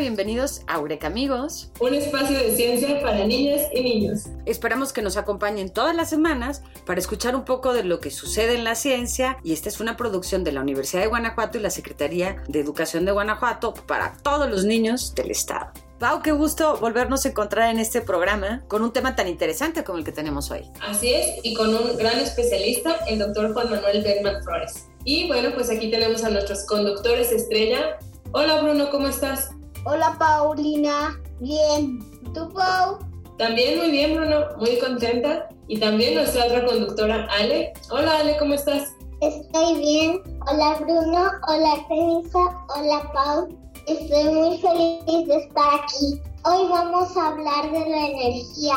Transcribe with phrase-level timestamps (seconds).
[0.00, 1.70] Bienvenidos a Eureka Amigos.
[1.78, 4.24] Un espacio de ciencia para niñas y niños.
[4.46, 8.54] Esperamos que nos acompañen todas las semanas para escuchar un poco de lo que sucede
[8.54, 11.68] en la ciencia y esta es una producción de la Universidad de Guanajuato y la
[11.68, 15.70] Secretaría de Educación de Guanajuato para todos los niños del estado.
[15.98, 19.98] Pau, qué gusto volvernos a encontrar en este programa con un tema tan interesante como
[19.98, 20.62] el que tenemos hoy.
[20.80, 24.86] Así es, y con un gran especialista, el doctor Juan Manuel Berman Flores.
[25.04, 27.98] Y bueno, pues aquí tenemos a nuestros conductores estrella.
[28.32, 29.50] Hola Bruno, ¿cómo estás?
[29.84, 32.00] Hola Paulina, bien.
[32.34, 32.98] ¿Tú Pau?
[33.38, 35.48] También muy bien Bruno, muy contenta.
[35.68, 37.72] Y también nuestra otra conductora Ale.
[37.90, 38.92] Hola Ale, ¿cómo estás?
[39.22, 40.22] Estoy bien.
[40.50, 43.48] Hola Bruno, hola Teresa, hola Pau.
[43.86, 46.20] Estoy muy feliz de estar aquí.
[46.44, 48.74] Hoy vamos a hablar de la energía.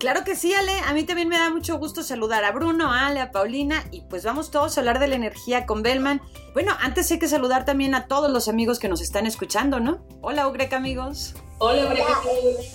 [0.00, 0.72] Claro que sí, Ale.
[0.86, 4.00] A mí también me da mucho gusto saludar a Bruno, a Ale, a Paulina y
[4.00, 6.22] pues vamos todos a hablar de la energía con Bellman.
[6.54, 10.00] Bueno, antes hay que saludar también a todos los amigos que nos están escuchando, ¿no?
[10.22, 11.34] Hola, Ugrek amigos.
[11.58, 12.06] Hola, Ugrek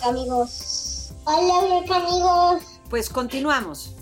[0.04, 1.14] amigos.
[1.24, 2.64] Hola, Ugrek amigos.
[2.92, 3.96] Pues continuamos.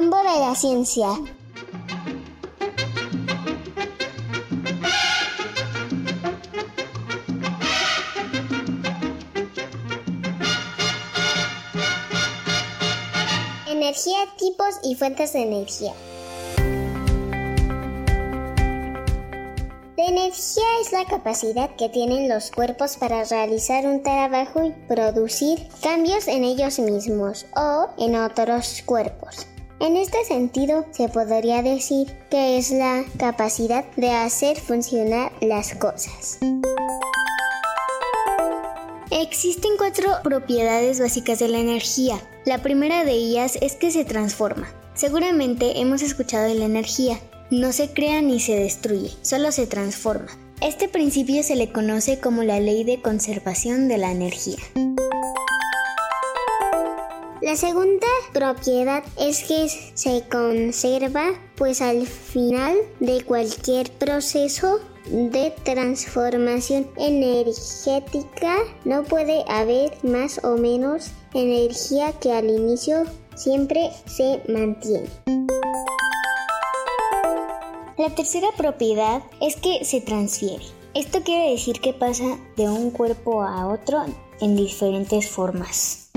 [0.00, 1.08] Mambo de la ciencia.
[13.66, 15.92] Energía, tipos y fuentes de energía.
[19.96, 25.66] La energía es la capacidad que tienen los cuerpos para realizar un trabajo y producir
[25.82, 29.48] cambios en ellos mismos o en otros cuerpos.
[29.80, 36.40] En este sentido, se podría decir que es la capacidad de hacer funcionar las cosas.
[39.12, 42.20] Existen cuatro propiedades básicas de la energía.
[42.44, 44.68] La primera de ellas es que se transforma.
[44.94, 47.20] Seguramente hemos escuchado de la energía.
[47.52, 50.36] No se crea ni se destruye, solo se transforma.
[50.60, 54.58] Este principio se le conoce como la ley de conservación de la energía.
[57.40, 66.90] La segunda propiedad es que se conserva, pues al final de cualquier proceso de transformación
[66.96, 73.04] energética no puede haber más o menos energía que al inicio
[73.36, 75.08] siempre se mantiene.
[77.96, 80.64] La tercera propiedad es que se transfiere.
[80.94, 84.04] Esto quiere decir que pasa de un cuerpo a otro
[84.40, 86.10] en diferentes formas.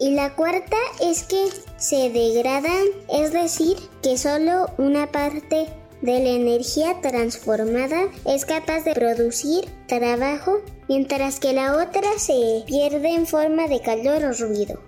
[0.00, 5.68] Y la cuarta es que se degradan, es decir, que solo una parte
[6.02, 10.58] de la energía transformada es capaz de producir trabajo,
[10.88, 14.80] mientras que la otra se pierde en forma de calor o ruido.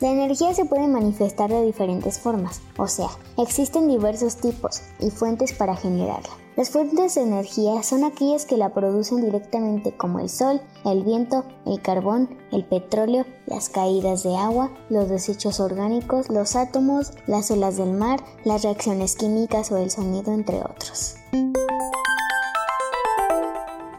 [0.00, 5.52] La energía se puede manifestar de diferentes formas, o sea, existen diversos tipos y fuentes
[5.52, 6.41] para generarla.
[6.54, 11.46] Las fuentes de energía son aquellas que la producen directamente como el sol, el viento,
[11.64, 17.78] el carbón, el petróleo, las caídas de agua, los desechos orgánicos, los átomos, las olas
[17.78, 21.16] del mar, las reacciones químicas o el sonido, entre otros.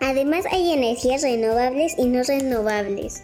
[0.01, 3.23] Además hay energías renovables y no renovables.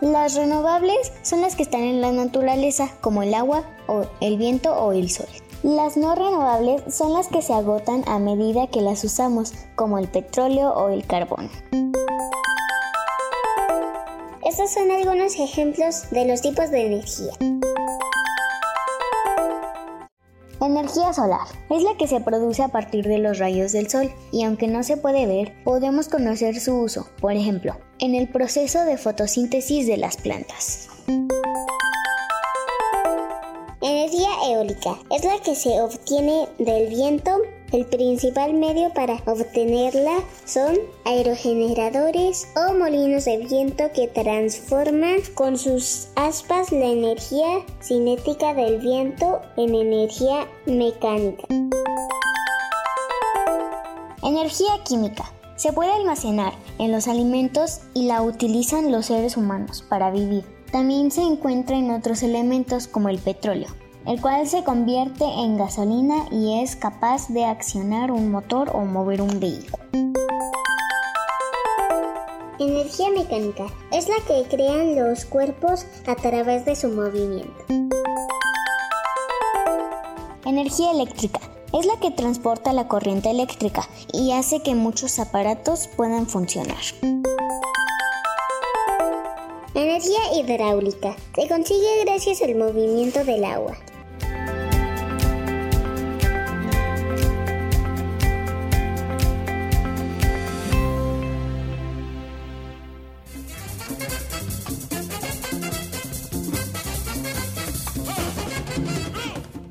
[0.00, 4.72] Las renovables son las que están en la naturaleza, como el agua, o el viento
[4.72, 5.26] o el sol.
[5.64, 10.08] Las no renovables son las que se agotan a medida que las usamos, como el
[10.08, 11.48] petróleo o el carbón.
[14.44, 17.32] Estos son algunos ejemplos de los tipos de energía.
[20.60, 24.44] Energía solar es la que se produce a partir de los rayos del sol y
[24.44, 28.98] aunque no se puede ver, podemos conocer su uso, por ejemplo, en el proceso de
[28.98, 30.90] fotosíntesis de las plantas.
[33.86, 37.32] Energía eólica es la que se obtiene del viento.
[37.70, 46.08] El principal medio para obtenerla son aerogeneradores o molinos de viento que transforman con sus
[46.16, 51.44] aspas la energía cinética del viento en energía mecánica.
[54.22, 55.30] Energía química.
[55.56, 60.53] Se puede almacenar en los alimentos y la utilizan los seres humanos para vivir.
[60.74, 63.68] También se encuentra en otros elementos como el petróleo,
[64.06, 69.22] el cual se convierte en gasolina y es capaz de accionar un motor o mover
[69.22, 69.78] un vehículo.
[72.58, 77.54] Energía mecánica es la que crean los cuerpos a través de su movimiento.
[80.44, 81.38] Energía eléctrica
[81.72, 86.82] es la que transporta la corriente eléctrica y hace que muchos aparatos puedan funcionar.
[89.76, 93.76] Energía hidráulica se consigue gracias al movimiento del agua.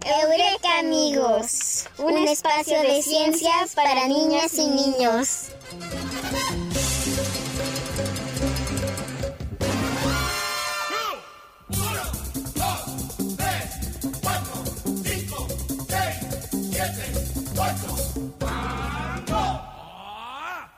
[0.06, 5.53] Eureka amigos, un espacio de ciencias para niñas y niños.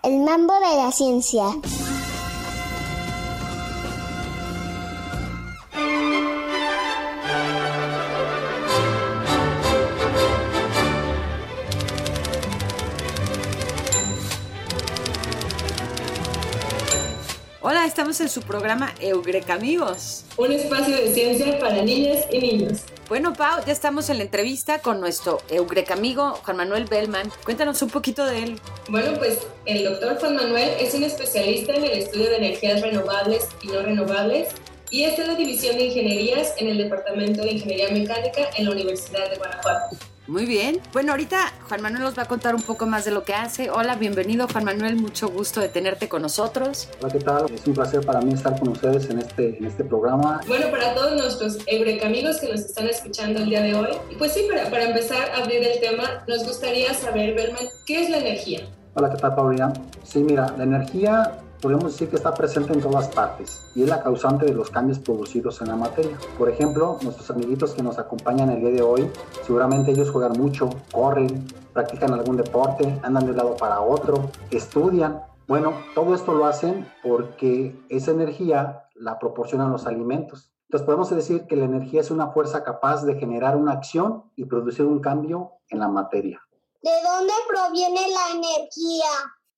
[0.04, 1.44] El mambo de la ciencia.
[17.62, 20.26] Hola, estamos en su programa Eureka Amigos.
[20.38, 22.84] Un espacio de ciencia para niñas y niños.
[23.08, 27.32] Bueno, Pau, ya estamos en la entrevista con nuestro Eureka amigo Juan Manuel Bellman.
[27.44, 28.60] Cuéntanos un poquito de él.
[28.90, 33.48] Bueno, pues el doctor Juan Manuel es un especialista en el estudio de energías renovables
[33.62, 34.50] y no renovables
[34.90, 38.72] y está en la División de Ingenierías en el Departamento de Ingeniería Mecánica en la
[38.72, 39.98] Universidad de Guanajuato.
[40.28, 40.80] Muy bien.
[40.92, 43.70] Bueno, ahorita Juan Manuel nos va a contar un poco más de lo que hace.
[43.70, 46.90] Hola, bienvenido Juan Manuel, mucho gusto de tenerte con nosotros.
[47.00, 47.52] Hola, ¿qué tal?
[47.52, 50.42] Es un placer para mí estar con ustedes en este, en este programa.
[50.48, 51.60] Bueno, para todos nuestros
[52.04, 55.30] amigos que nos están escuchando el día de hoy, y pues sí, para, para empezar
[55.30, 58.62] a abrir el tema, nos gustaría saber, Belman, ¿qué es la energía?
[58.96, 59.74] Hola, ¿qué tal, Paulina?
[60.04, 64.02] Sí, mira, la energía podemos decir que está presente en todas partes y es la
[64.02, 66.18] causante de los cambios producidos en la materia.
[66.38, 69.12] Por ejemplo, nuestros amiguitos que nos acompañan el día de hoy,
[69.46, 75.22] seguramente ellos juegan mucho, corren, practican algún deporte, andan de un lado para otro, estudian.
[75.48, 80.52] Bueno, todo esto lo hacen porque esa energía la proporcionan los alimentos.
[80.68, 84.46] Entonces podemos decir que la energía es una fuerza capaz de generar una acción y
[84.46, 86.42] producir un cambio en la materia.
[86.82, 89.10] ¿De dónde proviene la energía?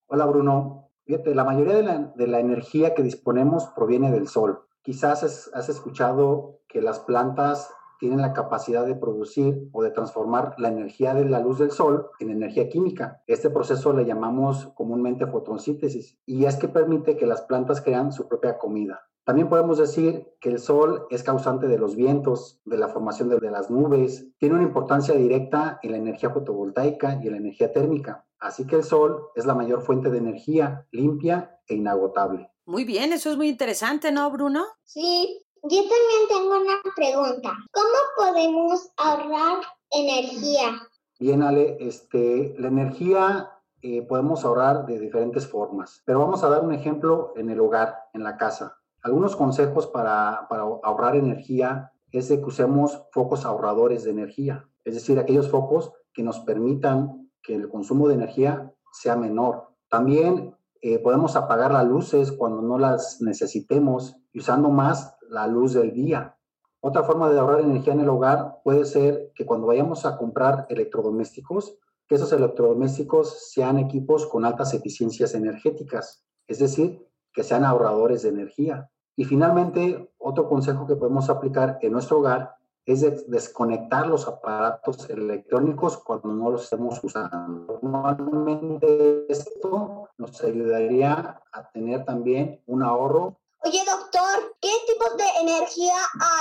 [0.08, 4.59] Hola Bruno, La mayoría de la, energía que disponemos proviene del sol.
[4.81, 5.24] Quizás
[5.54, 11.13] has, escuchado que las plantas tienen la capacidad de producir o de transformar la energía
[11.13, 13.24] de la luz del sol en energía química.
[13.25, 18.27] Este proceso le llamamos comúnmente fotosíntesis y es que permite que las plantas crean su
[18.27, 19.07] propia comida.
[19.24, 23.51] También podemos decir que el sol es causante de los vientos, de la formación de
[23.51, 28.26] las nubes, tiene una importancia directa en la energía fotovoltaica y en la energía térmica.
[28.39, 32.51] Así que el sol es la mayor fuente de energía limpia e inagotable.
[32.66, 34.66] Muy bien, eso es muy interesante, ¿no, Bruno?
[34.84, 37.54] Sí, yo también tengo una pregunta.
[37.72, 40.81] ¿Cómo podemos ahorrar energía?
[41.19, 43.51] Bien, Ale, este, la energía
[43.81, 47.96] eh, podemos ahorrar de diferentes formas, pero vamos a dar un ejemplo en el hogar,
[48.13, 48.77] en la casa.
[49.01, 54.96] Algunos consejos para, para ahorrar energía es de que usemos focos ahorradores de energía, es
[54.96, 59.70] decir, aquellos focos que nos permitan que el consumo de energía sea menor.
[59.89, 65.94] También eh, podemos apagar las luces cuando no las necesitemos usando más la luz del
[65.94, 66.38] día.
[66.82, 70.68] Otra forma de ahorrar energía en el hogar puede ser que cuando vayamos a comprar
[70.70, 71.77] electrodomésticos,
[72.08, 78.30] que esos electrodomésticos sean equipos con altas eficiencias energéticas, es decir, que sean ahorradores de
[78.30, 78.92] energía.
[79.16, 82.56] Y finalmente, otro consejo que podemos aplicar en nuestro hogar
[82.88, 87.79] es desconectar los aparatos electrónicos cuando no los estemos usando.
[87.82, 93.39] Normalmente esto nos ayudaría a tener también un ahorro.
[93.63, 95.96] Oye, doctor, ¿qué tipos de energía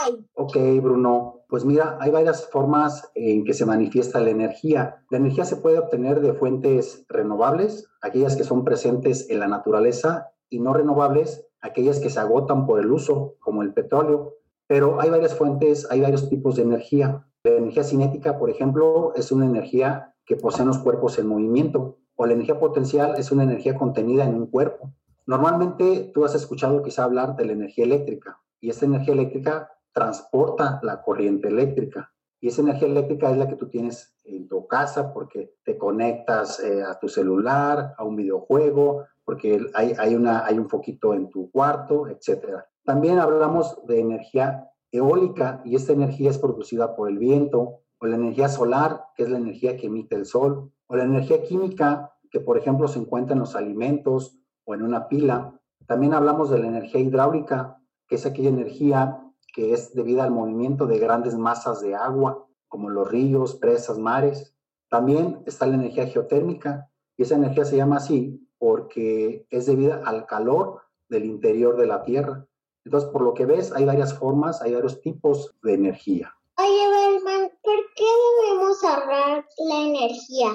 [0.05, 0.25] hay?
[0.35, 1.41] Ok, Bruno.
[1.49, 5.05] Pues mira, hay varias formas en que se manifiesta la energía.
[5.11, 10.31] La energía se puede obtener de fuentes renovables, aquellas que son presentes en la naturaleza,
[10.49, 14.35] y no renovables, aquellas que se agotan por el uso, como el petróleo.
[14.67, 17.27] Pero hay varias fuentes, hay varios tipos de energía.
[17.45, 22.27] La energía cinética, por ejemplo, es una energía que poseen los cuerpos en movimiento, o
[22.27, 24.93] la energía potencial es una energía contenida en un cuerpo.
[25.27, 30.81] Normalmente tú has escuchado quizá hablar de la energía eléctrica, y esta energía eléctrica transporta
[30.83, 35.13] la corriente eléctrica, y esa energía eléctrica es la que tú tienes en tu casa
[35.13, 40.69] porque te conectas eh, a tu celular, a un videojuego, porque hay, hay, hay un
[40.69, 42.63] foquito en tu cuarto, etc.
[42.87, 48.15] También hablamos de energía eólica y esta energía es producida por el viento, o la
[48.15, 52.39] energía solar, que es la energía que emite el sol, o la energía química, que
[52.39, 55.61] por ejemplo se encuentra en los alimentos o en una pila.
[55.87, 59.21] También hablamos de la energía hidráulica, que es aquella energía
[59.53, 64.55] que es debida al movimiento de grandes masas de agua, como los ríos, presas, mares.
[64.89, 70.25] También está la energía geotérmica, y esa energía se llama así porque es debida al
[70.27, 72.47] calor del interior de la Tierra.
[72.87, 76.33] Entonces, por lo que ves, hay varias formas, hay varios tipos de energía.
[76.57, 78.05] Oye, Belman, ¿por qué
[78.45, 80.51] debemos ahorrar la energía?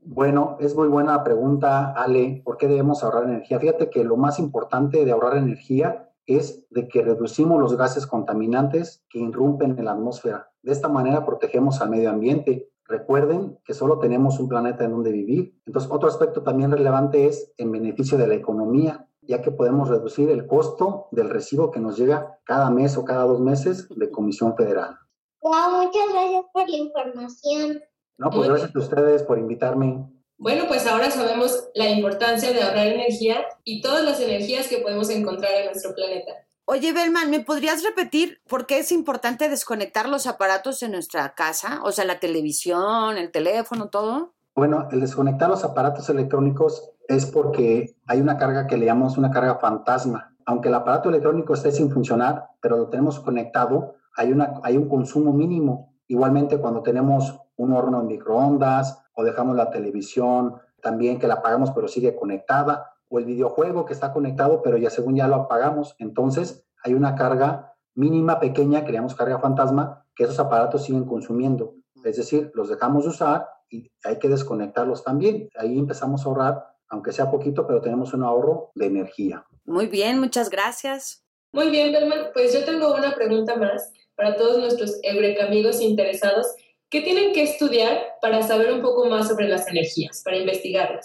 [0.00, 2.42] Bueno, es muy buena pregunta, Ale.
[2.44, 3.60] ¿Por qué debemos ahorrar energía?
[3.60, 9.04] Fíjate que lo más importante de ahorrar energía es de que reducimos los gases contaminantes
[9.08, 10.50] que irrumpen en la atmósfera.
[10.62, 12.68] De esta manera protegemos al medio ambiente.
[12.84, 15.56] Recuerden que solo tenemos un planeta en donde vivir.
[15.66, 20.30] Entonces, otro aspecto también relevante es en beneficio de la economía, ya que podemos reducir
[20.30, 24.56] el costo del recibo que nos llega cada mes o cada dos meses de Comisión
[24.56, 24.98] Federal.
[25.40, 27.82] Wow, muchas gracias por la información.
[28.18, 30.06] No, pues gracias a ustedes por invitarme.
[30.38, 35.08] Bueno, pues ahora sabemos la importancia de ahorrar energía y todas las energías que podemos
[35.10, 36.32] encontrar en nuestro planeta.
[36.68, 41.80] Oye, Belman, ¿me podrías repetir por qué es importante desconectar los aparatos en nuestra casa?
[41.84, 44.35] O sea, la televisión, el teléfono, todo.
[44.56, 49.30] Bueno, el desconectar los aparatos electrónicos es porque hay una carga que le llamamos una
[49.30, 50.34] carga fantasma.
[50.46, 54.88] Aunque el aparato electrónico esté sin funcionar, pero lo tenemos conectado, hay, una, hay un
[54.88, 55.92] consumo mínimo.
[56.08, 61.72] Igualmente cuando tenemos un horno en microondas o dejamos la televisión también que la apagamos
[61.72, 65.96] pero sigue conectada, o el videojuego que está conectado pero ya según ya lo apagamos,
[65.98, 71.74] entonces hay una carga mínima, pequeña, creamos carga fantasma, que esos aparatos siguen consumiendo.
[72.04, 75.48] Es decir, los dejamos de usar y hay que desconectarlos también.
[75.56, 79.44] Ahí empezamos a ahorrar, aunque sea poquito, pero tenemos un ahorro de energía.
[79.64, 81.24] Muy bien, muchas gracias.
[81.52, 82.30] Muy bien, Belman.
[82.32, 86.46] Pues yo tengo una pregunta más para todos nuestros Eureka amigos interesados
[86.88, 91.04] ¿Qué tienen que estudiar para saber un poco más sobre las energías, para investigarlas?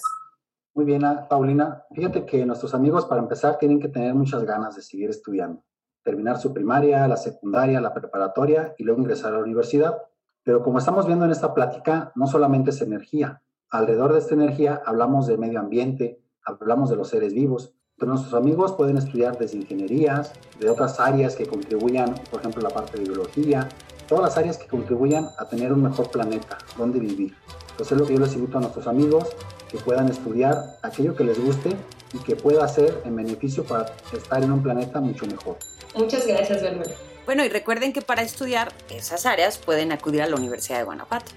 [0.75, 1.83] Muy bien, Paulina.
[1.95, 5.63] Fíjate que nuestros amigos, para empezar, tienen que tener muchas ganas de seguir estudiando,
[6.03, 9.97] terminar su primaria, la secundaria, la preparatoria y luego ingresar a la universidad.
[10.43, 13.41] Pero como estamos viendo en esta plática, no solamente es energía.
[13.69, 17.73] Alrededor de esta energía hablamos de medio ambiente, hablamos de los seres vivos.
[17.97, 22.69] Pero nuestros amigos pueden estudiar desde ingenierías, de otras áreas que contribuyan, por ejemplo, la
[22.69, 23.69] parte de biología,
[24.07, 27.35] todas las áreas que contribuyan a tener un mejor planeta donde vivir.
[27.69, 29.35] Entonces es lo que yo les invito a nuestros amigos,
[29.69, 31.69] que puedan estudiar aquello que les guste
[32.13, 35.57] y que pueda ser en beneficio para estar en un planeta mucho mejor.
[35.95, 36.87] Muchas gracias, Belman.
[37.25, 41.31] Bueno, y recuerden que para estudiar esas áreas pueden acudir a la Universidad de Guanajuato.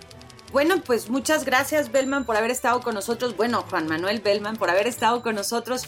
[0.53, 3.37] Bueno, pues muchas gracias, Belman, por haber estado con nosotros.
[3.37, 5.83] Bueno, Juan Manuel Belman, por haber estado con nosotros.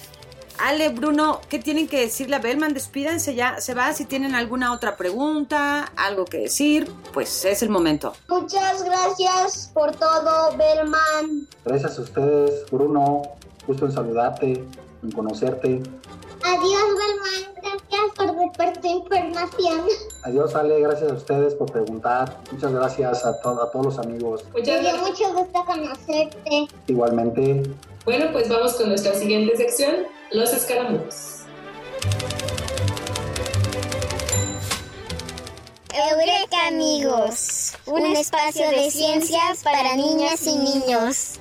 [0.59, 2.73] Ale, Bruno, ¿qué tienen que decirle a Belman?
[2.73, 3.93] Despídanse ya, se va.
[3.93, 8.15] Si tienen alguna otra pregunta, algo que decir, pues es el momento.
[8.29, 11.47] Muchas gracias por todo, Belman.
[11.65, 13.23] Gracias a ustedes, Bruno.
[13.67, 14.65] Gusto en saludarte,
[15.03, 15.83] en conocerte.
[16.43, 17.57] Adiós, Belman.
[17.57, 19.81] Gracias por, por tu información.
[20.23, 20.81] Adiós, Ale.
[20.81, 22.41] Gracias a ustedes por preguntar.
[22.53, 24.45] Muchas gracias a, a todos los amigos.
[24.55, 26.69] Me dio mucho gusto conocerte.
[26.87, 27.63] Igualmente.
[28.05, 31.43] Bueno, pues vamos con nuestra siguiente sección, los escaramujos.
[35.93, 41.41] Eureka amigos, un espacio de ciencias para niñas y niños.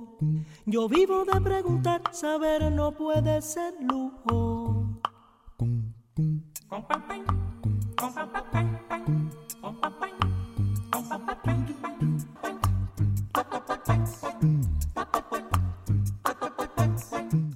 [0.65, 4.85] Yo vivo de preguntar, saber no puede ser lujo.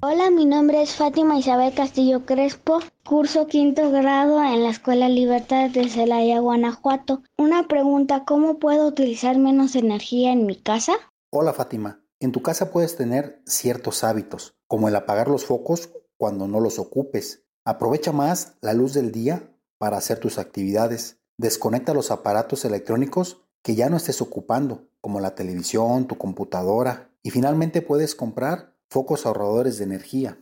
[0.01, 2.79] Hola, mi nombre es Fátima Isabel Castillo Crespo.
[3.03, 7.21] Curso quinto grado en la Escuela Libertad de Celaya, Guanajuato.
[7.37, 10.93] Una pregunta, ¿cómo puedo utilizar menos energía en mi casa?
[11.29, 16.47] Hola Fátima, en tu casa puedes tener ciertos hábitos, como el apagar los focos cuando
[16.47, 17.43] no los ocupes.
[17.63, 21.19] Aprovecha más la luz del día para hacer tus actividades.
[21.37, 27.11] Desconecta los aparatos electrónicos que ya no estés ocupando, como la televisión, tu computadora.
[27.21, 30.39] Y finalmente puedes comprar focos ahorradores de energía.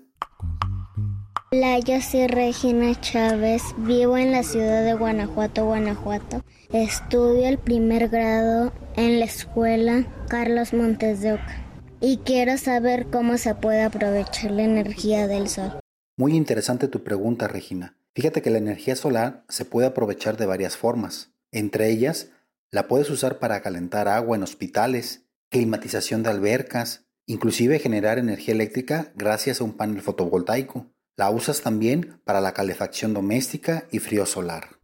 [1.51, 6.43] Hola, yo soy Regina Chávez, vivo en la ciudad de Guanajuato, Guanajuato.
[6.71, 11.62] Estudio el primer grado en la escuela Carlos Montes de Oca
[12.05, 15.79] y quiero saber cómo se puede aprovechar la energía del sol.
[16.17, 17.98] Muy interesante tu pregunta, Regina.
[18.13, 21.31] Fíjate que la energía solar se puede aprovechar de varias formas.
[21.53, 22.27] Entre ellas,
[22.72, 29.13] la puedes usar para calentar agua en hospitales, climatización de albercas, inclusive generar energía eléctrica
[29.15, 30.88] gracias a un panel fotovoltaico.
[31.15, 34.77] La usas también para la calefacción doméstica y frío solar.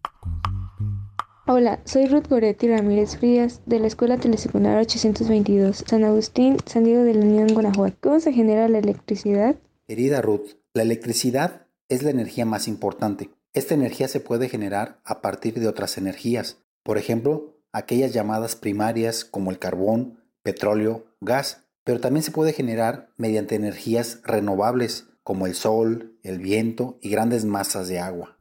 [1.51, 7.01] Hola, soy Ruth Goretti Ramírez Frías de la Escuela Telesecundaria 822, San Agustín, San Diego
[7.01, 7.97] de la Unión, Guanajuato.
[8.01, 9.55] ¿Cómo se genera la electricidad?
[9.87, 13.31] Querida Ruth, la electricidad es la energía más importante.
[13.53, 19.25] Esta energía se puede generar a partir de otras energías, por ejemplo, aquellas llamadas primarias
[19.25, 25.55] como el carbón, petróleo, gas, pero también se puede generar mediante energías renovables como el
[25.55, 28.38] sol, el viento y grandes masas de agua.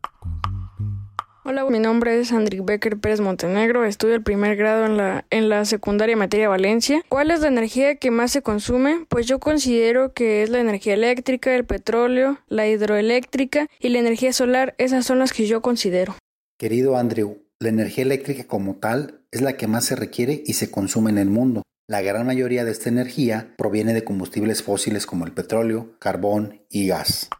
[1.50, 5.49] Hola, mi nombre es Andrick Becker Pérez Montenegro, estudio el primer grado en la, en
[5.49, 7.02] la secundaria materia Valencia.
[7.09, 9.07] ¿Cuál es la energía que más se consume?
[9.09, 14.35] Pues yo considero que es la energía eléctrica, el petróleo, la hidroeléctrica y la energía
[14.35, 16.17] solar, esas son las que yo considero.
[16.59, 20.71] Querido Andrew, la energía eléctrica como tal es la que más se requiere y se
[20.71, 21.62] consume en el mundo.
[21.88, 26.88] La gran mayoría de esta energía proviene de combustibles fósiles como el petróleo, carbón y
[26.88, 27.31] gas.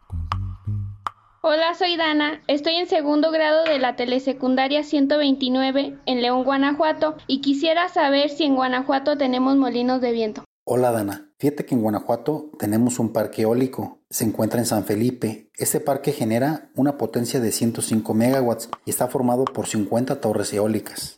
[1.51, 2.43] Hola, soy Dana.
[2.47, 8.45] Estoy en segundo grado de la telesecundaria 129 en León, Guanajuato y quisiera saber si
[8.45, 10.45] en Guanajuato tenemos molinos de viento.
[10.67, 15.49] Hola Dana, fíjate que en Guanajuato tenemos un parque eólico, se encuentra en San Felipe.
[15.57, 21.18] Este parque genera una potencia de 105 megawatts y está formado por 50 torres eólicas.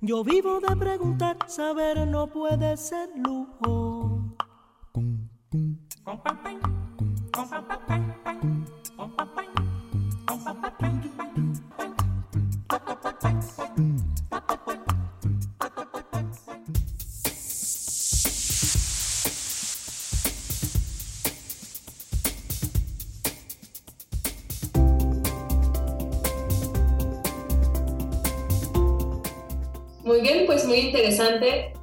[0.00, 4.36] Yo vivo de preguntar, saber no puede ser lujo.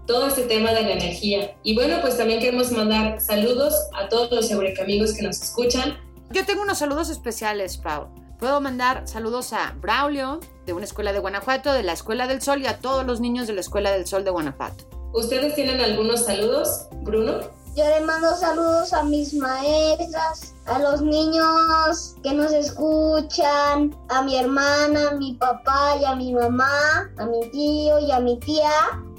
[0.06, 1.56] Todo este tema de la energía.
[1.64, 5.98] Y bueno, pues también queremos mandar saludos a todos los Eureka amigos que nos escuchan.
[6.32, 8.08] Yo tengo unos saludos especiales, Pau.
[8.40, 12.62] Puedo mandar saludos a Braulio, de una escuela de Guanajuato, de la Escuela del Sol,
[12.62, 14.84] y a todos los niños de la Escuela del Sol de Guanajuato.
[15.14, 17.40] ¿Ustedes tienen algunos saludos, Bruno?
[17.76, 24.36] Yo le mando saludos a mis maestras, a los niños que nos escuchan, a mi
[24.36, 28.72] hermana, a mi papá y a mi mamá, a mi tío y a mi tía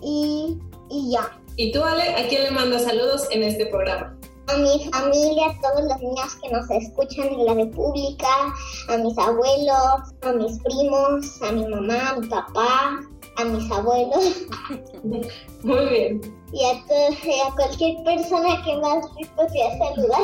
[0.03, 0.59] y,
[0.91, 1.39] y ya.
[1.57, 4.17] ¿Y tú, Ale, a quién le mandas saludos en este programa?
[4.47, 8.55] A mi familia, a todos los niños que nos escuchan en la República,
[8.89, 13.01] a mis abuelos, a mis primos, a mi mamá, a mi papá,
[13.37, 14.47] a mis abuelos.
[15.63, 16.37] Muy bien.
[16.53, 20.23] Y a, a cualquier persona que más pueda saludar.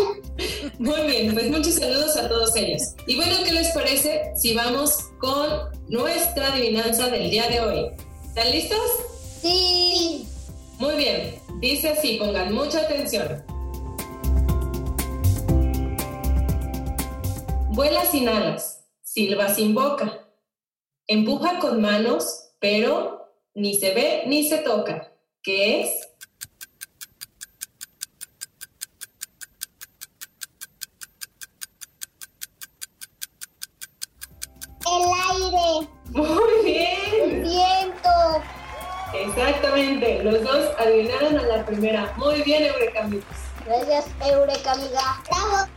[0.79, 2.95] Muy bien, pues muchos saludos a todos ellos.
[3.07, 5.49] Y bueno, ¿qué les parece si vamos con
[5.89, 7.91] nuestra adivinanza del día de hoy?
[8.25, 9.14] ¿Están listos?
[9.45, 10.27] Sí.
[10.79, 13.45] Muy bien, dice así, pongan mucha atención.
[17.73, 20.27] Vuela sin alas, silba sin boca,
[21.07, 25.13] empuja con manos, pero ni se ve ni se toca.
[25.43, 26.09] ¿Qué es?
[34.87, 35.89] El aire.
[36.15, 36.97] Muy bien.
[37.21, 38.54] El viento.
[39.15, 42.13] Exactamente, los dos adivinaron a la primera.
[42.17, 43.25] Muy bien, Eureka amigos.
[43.65, 45.23] Gracias, Eureka amiga.
[45.31, 45.69] Bravo.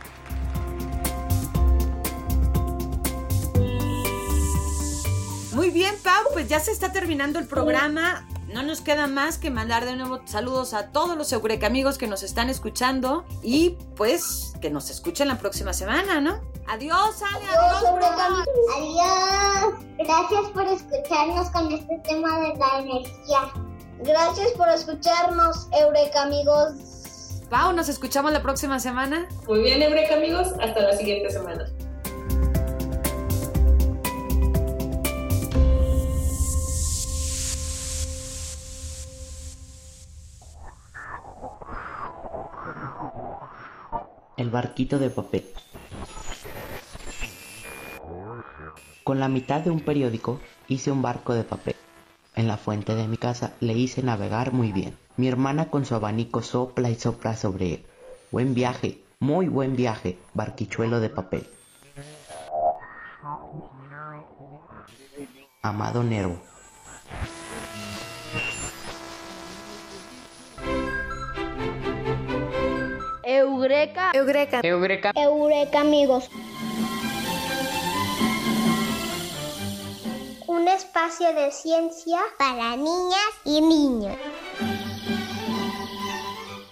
[5.52, 8.26] Muy bien, Pau, pues ya se está terminando el programa.
[8.52, 12.06] No nos queda más que mandar de nuevo saludos a todos los Eureka amigos que
[12.06, 16.40] nos están escuchando y pues que nos escuchen la próxima semana, ¿no?
[16.68, 18.46] Adiós, Ale, adiós, Eureka amigos.
[18.76, 19.74] Adiós.
[19.96, 23.40] Gracias por escucharnos con este tema de la energía.
[24.00, 26.74] Gracias por escucharnos, Eureka amigos.
[27.48, 29.26] Pau, nos escuchamos la próxima semana.
[29.46, 31.64] Muy bien, Eureka amigos, hasta la siguiente semana.
[44.36, 45.50] El barquito de papel.
[49.08, 51.76] Con la mitad de un periódico hice un barco de papel.
[52.36, 54.98] En la fuente de mi casa le hice navegar muy bien.
[55.16, 57.86] Mi hermana con su abanico sopla y sopla sobre él.
[58.30, 61.46] Buen viaje, muy buen viaje, barquichuelo de papel.
[65.62, 66.38] Amado Nervo.
[73.24, 74.10] Eureka.
[74.12, 74.60] Eureka.
[74.62, 75.12] Eureka.
[75.16, 76.28] Eureka, amigos.
[80.98, 84.16] Espacio de ciencia para niñas y niños.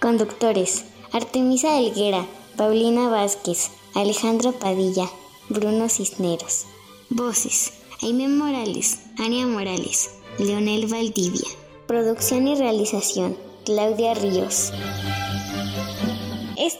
[0.01, 2.25] Conductores: Artemisa Helguera,
[2.57, 5.05] Paulina Vázquez, Alejandro Padilla,
[5.47, 6.65] Bruno Cisneros.
[7.09, 10.09] Voces: Aime Morales, Ania Morales,
[10.39, 11.47] Leonel Valdivia.
[11.87, 14.73] Producción y realización: Claudia Ríos.